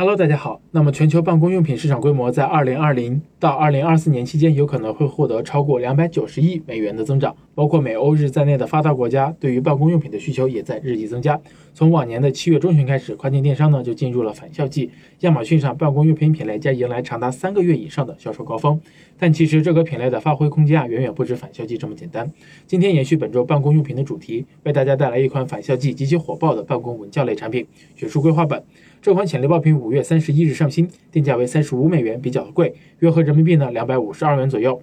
[0.00, 0.62] Hello，大家好。
[0.70, 11.40] 那么全球办公用品市场规模在二零二零到二零二四年期间有可能会获得超过两百九十亿美元的增长，包括美、欧、日在内的发达国家对于办公用品的需求也在日益增加。
[11.74, 18.80] 从往年的七月中旬开始，跨境电商呢就进入了返校季，亚马逊上办公用品品类将迎来长达三个月以上的销售高峰。
[19.18, 22.30] 但其实这个品类的发挥空间啊远远不止返校季这么简单。
[22.66, 28.62] 今天延续本周办公用品的主题，为大家带来一款返校季极其火爆的办公文教类产品——学术规划本。
[29.02, 34.80] 这款潜力爆品五月三十一日上新，定价为三十五美元，比较贵，约合人民币呢两百五十二元左右。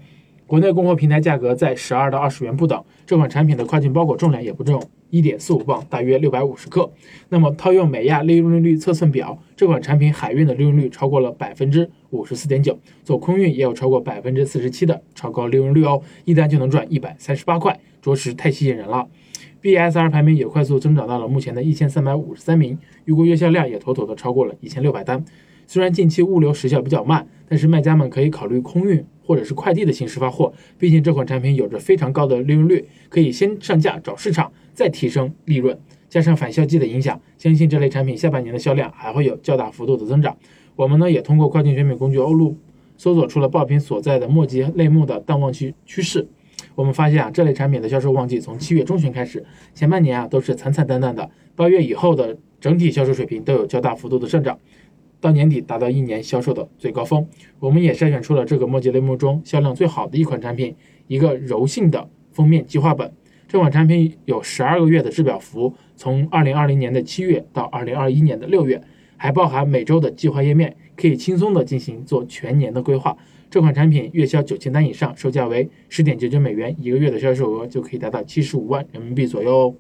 [0.48, 2.82] 国内供货平台价格在十二到二十元不等。
[3.06, 6.90] 这款产品的跨境包裹重量也不重，一点四五磅，大约六百五十克。
[7.28, 19.06] 那么套用美亚利润率测算表，这款产品海运的利润率超过了百分之五十四点九，做空运也有超过百分之四十七的超高利润率哦，一单就能赚一百三十八块，着实太吸引人了。
[19.62, 25.26] BSR 排名也快速增长到了目前的一千三百五十三名，预估月销量也妥妥的超过了一千六百单。
[25.66, 35.78] 虽然近期物流时效比较慢，但是卖家们可以考虑空运或者是快递的形式发货，毕竟这款产品有着非常高的利润率，可以先上架找市场，再提升利润。
[36.08, 40.38] 加上返校季的影响，相信这类产品下半年的销量还会有较大幅度的增长。
[40.78, 42.56] 我们呢也通过跨境选品工具欧路
[42.96, 46.26] 搜索出了爆品所在的墨迹类目的淡旺期趋势。
[46.76, 54.58] 我们发现啊，这类产品的销售旺季从七月中旬开始，前半年啊都是惨惨淡淡的，八月以后的整体销售水平都有较大幅度的上涨，
[55.20, 57.28] 到年底达到一年销售的最高峰。
[57.60, 60.76] 我们也筛选出了这个墨迹类目中销量最好的一款产品，
[61.08, 63.12] 一个柔性的封面计划本。
[63.48, 68.82] 这款产品有十二个月的制表服，从二零二零年的七月到二零二一年的六月，
[69.16, 73.16] 还包含每周的计划页面，可以轻松的进行做全年的规划。
[73.50, 79.76] 这款产品月销九千单以上，售价为十点九九美元，一个月的销售额就可以达到七十五万人民币左右哦。